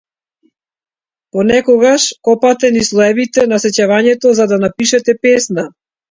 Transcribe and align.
Понекогаш 1.31 2.03
копате 2.27 2.69
низ 2.77 2.87
слоевите 2.93 3.43
на 3.51 3.59
сеќавањето 3.65 4.31
за 4.39 4.47
да 4.53 4.59
напишете 4.63 5.15
песна. 5.27 5.67